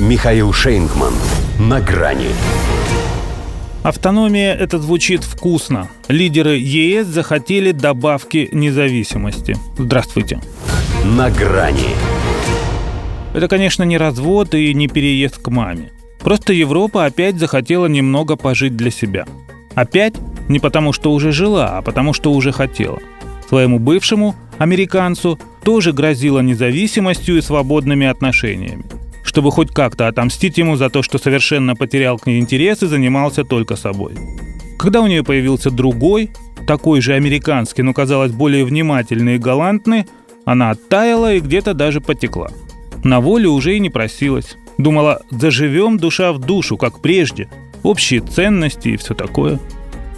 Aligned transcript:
Михаил 0.00 0.52
Шейнгман. 0.52 1.12
На 1.60 1.80
грани. 1.80 2.28
Автономия– 3.82 4.54
это 4.58 4.78
звучит 4.78 5.22
вкусно. 5.22 5.88
Лидеры 6.08 6.56
ЕС 6.56 7.06
захотели 7.06 7.72
добавки 7.72 8.48
независимости. 8.52 9.54
Здравствуйте. 9.76 10.40
На 11.04 11.30
грани. 11.30 11.90
Это, 13.34 13.48
конечно, 13.48 13.82
не 13.82 13.98
развод 13.98 14.54
и 14.54 14.72
не 14.72 14.88
переезд 14.88 15.38
к 15.38 15.48
маме. 15.48 15.92
Просто 16.20 16.52
Европа 16.52 17.04
опять 17.04 17.38
захотела 17.38 17.86
немного 17.86 18.36
пожить 18.36 18.76
для 18.76 18.90
себя. 18.90 19.26
Опять 19.74 20.14
не 20.48 20.58
потому, 20.58 20.92
что 20.92 21.12
уже 21.12 21.32
жила, 21.32 21.78
а 21.78 21.82
потому, 21.82 22.12
что 22.12 22.32
уже 22.32 22.50
хотела. 22.50 22.98
Своему 23.48 23.78
бывшему, 23.78 24.34
американцу, 24.58 25.38
тоже 25.62 25.92
грозила 25.92 26.40
независимостью 26.40 27.36
и 27.36 27.42
свободными 27.42 28.06
отношениями 28.06 28.84
чтобы 29.22 29.50
хоть 29.50 29.70
как-то 29.70 30.08
отомстить 30.08 30.58
ему 30.58 30.76
за 30.76 30.90
то, 30.90 31.02
что 31.02 31.18
совершенно 31.18 31.74
потерял 31.76 32.18
к 32.18 32.26
ней 32.26 32.40
интерес 32.40 32.82
и 32.82 32.86
занимался 32.86 33.44
только 33.44 33.76
собой. 33.76 34.12
Когда 34.78 35.00
у 35.00 35.06
нее 35.06 35.22
появился 35.22 35.70
другой, 35.70 36.30
такой 36.66 37.00
же 37.00 37.14
американский, 37.14 37.82
но 37.82 37.92
казалось 37.92 38.32
более 38.32 38.64
внимательный 38.64 39.36
и 39.36 39.38
галантный, 39.38 40.06
она 40.44 40.70
оттаяла 40.70 41.34
и 41.34 41.40
где-то 41.40 41.74
даже 41.74 42.00
потекла. 42.00 42.50
На 43.04 43.20
волю 43.20 43.50
уже 43.52 43.76
и 43.76 43.80
не 43.80 43.90
просилась. 43.90 44.56
Думала, 44.78 45.22
заживем 45.30 45.98
душа 45.98 46.32
в 46.32 46.38
душу, 46.38 46.76
как 46.76 47.00
прежде, 47.00 47.48
общие 47.82 48.20
ценности 48.20 48.88
и 48.88 48.96
все 48.96 49.14
такое. 49.14 49.60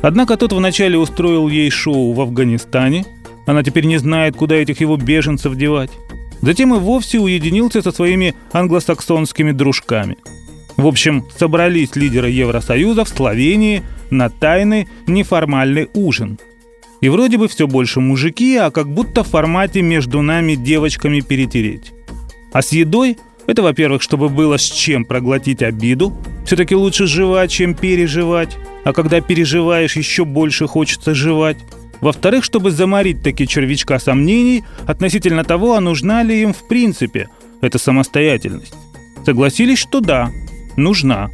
Однако 0.01 0.37
тот 0.37 0.53
вначале 0.53 0.99
устроил 0.99 1.49
ей 1.49 1.71
шоу 1.71 2.13
в 2.13 2.21
Афганистане, 2.21 3.05
она 3.47 3.63
теперь 3.63 3.85
не 3.85 3.99
знает, 3.99 4.37
куда 4.37 4.55
этих 4.55 4.81
его 4.81 4.97
беженцев 4.97 5.55
девать. 5.57 5.91
Затем 6.45 6.75
и 6.75 6.79
вовсе 6.79 7.21
уединился 7.21 7.81
со 7.81 7.91
своими 7.91 8.35
англосаксонскими 8.53 9.53
дружками. 9.53 10.19
В 10.77 10.87
общем, 10.87 11.25
собрались 11.39 11.97
лидеры 11.97 12.29
Евросоюза 12.29 13.05
в 13.05 13.09
Словении 13.09 13.83
на 14.11 14.29
тайный 14.29 14.87
неформальный 15.07 15.89
ужин. 15.95 16.39
И 17.01 17.09
вроде 17.09 17.39
бы 17.39 17.49
все 17.49 17.67
больше 17.67 18.01
мужики, 18.01 18.57
а 18.57 18.71
как 18.71 18.93
будто 18.93 19.25
в 19.25 19.29
формате 19.29 19.81
между 19.81 20.21
нами 20.21 20.55
девочками 20.55 21.21
перетереть. 21.21 21.93
А 22.53 22.61
с 22.61 22.73
едой 22.73 23.17
это, 23.47 23.63
во-первых, 23.63 24.03
чтобы 24.03 24.29
было 24.29 24.59
с 24.59 24.65
чем 24.65 25.07
проглотить 25.07 25.63
обиду. 25.63 26.13
Все-таки 26.45 26.75
лучше 26.75 27.07
жевать, 27.07 27.51
чем 27.51 27.75
переживать. 27.75 28.59
А 28.85 28.93
когда 28.93 29.23
переживаешь, 29.23 29.97
еще 29.97 30.27
больше 30.27 30.67
хочется 30.67 31.15
жевать. 31.15 31.57
Во-вторых, 32.05 32.45
чтобы 32.45 32.71
заморить 32.71 33.23
таки 33.23 33.49
червячка 33.49 33.99
сомнений 33.99 34.63
относительно 34.87 35.43
того, 35.43 35.73
а 35.73 35.81
нужна 35.81 36.23
ли 36.23 36.43
им 36.43 36.53
в 36.53 36.69
принципе 36.69 37.31
эта 37.63 37.79
самостоятельность. 37.79 38.75
Согласились, 39.25 39.79
что 39.79 40.01
да, 40.01 40.31
нужна. 40.77 41.31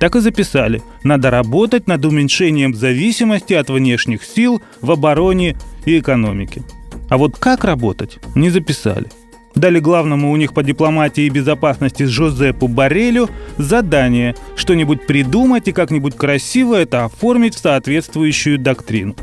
Так 0.00 0.16
и 0.16 0.20
записали. 0.20 0.80
Надо 1.04 1.28
работать 1.30 1.86
над 1.86 2.06
уменьшением 2.06 2.74
зависимости 2.74 3.52
от 3.52 3.68
внешних 3.68 4.24
сил 4.24 4.62
в 4.80 4.90
обороне 4.90 5.54
и 5.84 5.98
экономике. 5.98 6.62
А 7.10 7.18
вот 7.18 7.36
как 7.36 7.64
работать, 7.64 8.18
не 8.34 8.48
записали. 8.48 9.08
Дали 9.54 9.80
главному 9.80 10.32
у 10.32 10.36
них 10.36 10.54
по 10.54 10.62
дипломатии 10.62 11.24
и 11.24 11.30
безопасности 11.30 12.04
Жозепу 12.04 12.68
Барелю 12.68 13.28
задание 13.58 14.34
что-нибудь 14.56 15.06
придумать 15.06 15.68
и 15.68 15.72
как-нибудь 15.72 16.16
красиво 16.16 16.74
это 16.74 17.04
оформить 17.04 17.54
в 17.54 17.58
соответствующую 17.58 18.58
доктрину. 18.58 19.14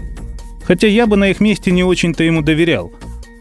Хотя 0.66 0.88
я 0.88 1.08
бы 1.08 1.18
на 1.18 1.30
их 1.30 1.40
месте 1.40 1.72
не 1.72 1.84
очень-то 1.84 2.24
ему 2.24 2.42
доверял. 2.42 2.92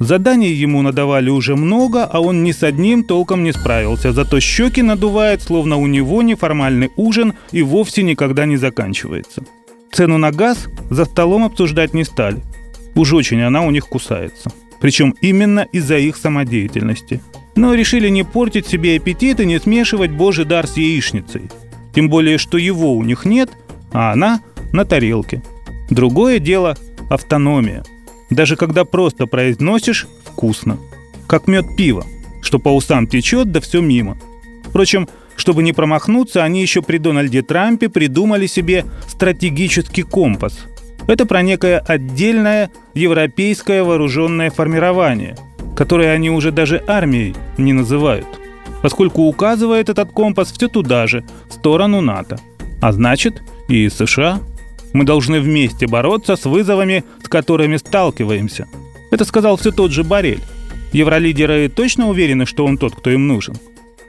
Заданий 0.01 0.53
ему 0.53 0.83
надавали 0.83 1.31
уже 1.31 1.55
много, 1.55 2.05
а 2.05 2.21
он 2.21 2.43
ни 2.43 2.51
с 2.51 2.65
одним 2.65 3.05
толком 3.05 3.45
не 3.45 3.53
справился. 3.53 4.13
Зато 4.13 4.41
щеки 4.41 4.83
надувает, 4.83 5.43
словно 5.43 5.77
у 5.77 5.87
него 5.87 6.23
неформальный 6.23 6.91
ужин 6.97 7.35
и 7.53 7.63
вовсе 7.63 8.03
никогда 8.03 8.45
не 8.45 8.57
заканчивается. 8.57 9.45
Цену 9.93 10.19
на 10.19 10.33
газ 10.33 10.69
за 10.91 11.05
столом 11.05 11.45
обсуждать 11.45 11.95
не 11.95 12.05
стали. 12.05 12.43
Уж 12.97 13.13
очень 13.13 13.43
она 13.43 13.63
у 13.63 13.71
них 13.71 13.87
кусается. 13.87 14.51
Причем 14.81 15.15
именно 15.21 15.69
из-за 15.73 15.99
их 15.99 16.17
самодеятельности. 16.17 17.21
Но 17.55 17.75
решили 17.75 18.09
не 18.09 18.25
портить 18.25 18.67
себе 18.67 18.97
аппетит 18.97 19.39
и 19.39 19.47
не 19.47 19.61
смешивать 19.61 20.11
божий 20.11 20.45
дар 20.45 20.67
с 20.67 20.77
яичницей. 20.77 21.43
Тем 21.95 22.09
более, 22.09 22.39
что 22.39 22.59
его 22.59 22.93
у 22.95 23.05
них 23.05 23.25
нет, 23.25 23.51
а 23.93 24.13
она 24.13 24.41
на 24.73 24.85
тарелке. 24.85 25.43
Другое 25.91 26.39
дело 26.39 26.77
автономия. 27.13 27.85
Даже 28.31 28.57
когда 28.57 28.85
просто 28.85 29.27
произносишь 29.27 30.07
«вкусно». 30.25 30.79
Как 31.27 31.47
мед 31.47 31.77
пива, 31.77 32.05
что 32.41 32.59
по 32.59 32.71
усам 32.71 33.07
течет, 33.07 33.53
да 33.53 33.61
все 33.61 33.81
мимо. 33.81 34.19
Впрочем, 34.65 35.09
чтобы 35.37 35.63
не 35.63 35.73
промахнуться, 35.73 36.43
они 36.43 36.63
еще 36.63 36.83
при 36.83 36.99
Дональде 36.99 37.43
Трампе 37.43 37.89
придумали 37.89 38.47
себе 38.47 38.85
стратегический 39.07 40.03
компас. 40.03 40.67
Это 41.07 41.27
про 41.27 41.43
некое 41.43 41.79
отдельное 41.79 42.71
европейское 42.95 43.83
вооруженное 43.83 44.51
формирование, 44.51 45.37
которое 45.77 46.13
они 46.13 46.31
уже 46.31 46.53
даже 46.53 46.83
армией 46.87 47.35
не 47.59 47.73
называют, 47.73 48.27
поскольку 48.83 49.23
указывает 49.23 49.89
этот 49.89 50.13
компас 50.13 50.53
все 50.53 50.69
туда 50.69 51.07
же, 51.07 51.25
в 51.49 51.55
сторону 51.55 52.01
НАТО. 52.01 52.39
А 52.81 52.93
значит, 52.93 53.43
и 53.69 53.89
США– 53.89 54.41
мы 54.93 55.05
должны 55.05 55.41
вместе 55.41 55.87
бороться 55.87 56.37
с 56.37 56.45
вызовами, 56.45 57.05
с 57.25 57.29
которыми 57.29 57.77
сталкиваемся. 57.77 58.69
Это 59.11 59.25
сказал 59.25 59.57
все 59.57 59.71
тот 59.71 59.91
же 59.91 60.05
Барель. 60.05 60.43
Евролидеры 60.93 61.69
точно 61.69 62.09
уверены, 62.09 62.47
что 62.47 62.65
он 62.65 62.79
тот, 62.79 62.95
кто 62.95 63.11
им 63.11 63.27
нужен? 63.27 63.57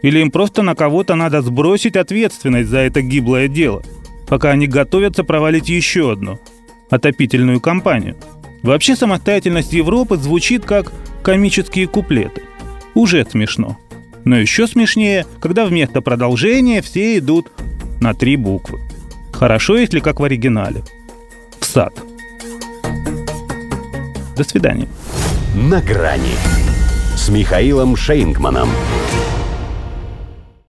Или 0.01 0.19
им 0.19 0.31
просто 0.31 0.61
на 0.61 0.75
кого-то 0.75 1.15
надо 1.15 1.41
сбросить 1.41 1.95
ответственность 1.95 2.69
за 2.69 2.79
это 2.79 3.01
гиблое 3.01 3.47
дело, 3.47 3.83
пока 4.27 4.51
они 4.51 4.67
готовятся 4.67 5.23
провалить 5.23 5.69
еще 5.69 6.11
одну– 6.11 6.39
отопительную 6.89 7.61
кампанию? 7.61 8.17
Вообще 8.63 8.95
самостоятельность 8.95 9.73
Европы 9.73 10.17
звучит 10.17 10.65
как 10.65 10.91
комические 11.21 11.87
куплеты. 11.87 12.43
Уже 12.95 13.25
смешно. 13.29 13.77
Но 14.25 14.37
еще 14.37 14.67
смешнее, 14.67 15.25
когда 15.41 15.65
вместо 15.65 16.01
продолжения 16.01 16.81
все 16.81 17.17
идут 17.17 17.51
на 17.99 18.13
три 18.13 18.37
буквы. 18.37 18.79
Хорошо, 19.43 19.75
если 19.75 19.99
как 19.99 20.21
в 20.21 20.23
оригинале. 20.23 20.85
В 21.59 21.65
сад. 21.65 21.93
До 24.37 24.43
свидания. 24.45 24.87
На 25.53 25.81
грани 25.81 26.37
с 27.17 27.27
Михаилом 27.27 27.97
Шейнгманом. 27.97 28.69